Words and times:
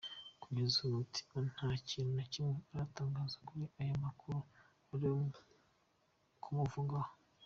Kugeza 0.43 0.77
ubu 0.83 0.97
Mutiima 0.99 1.39
nta 1.53 1.69
kintu 1.87 2.11
na 2.17 2.25
kimwe 2.31 2.55
aratangaza 2.73 3.37
kuri 3.47 3.63
aya 3.81 3.95
makuru 4.05 4.39
arimo 4.93 5.25
kumuvugwaho. 6.43 7.11